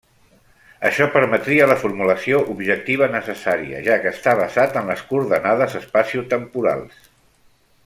Això 0.87 1.05
permetria 1.15 1.67
la 1.71 1.75
formulació 1.81 2.39
objectiva 2.53 3.09
necessària, 3.17 3.83
ja 3.89 3.99
que 4.05 4.15
està 4.15 4.35
basa 4.41 4.67
en 4.83 4.91
les 4.93 5.05
coordenades 5.13 5.77
espaciotemporals. 5.83 7.07